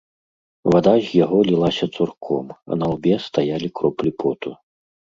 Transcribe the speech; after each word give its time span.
Вада 0.75 0.93
з 1.07 1.11
яго 1.19 1.37
лілася 1.51 1.85
цурком, 1.95 2.51
а 2.69 2.81
на 2.83 2.93
лбе 2.95 3.15
стаялі 3.29 3.75
кроплі 3.81 4.11
поту. 4.23 4.61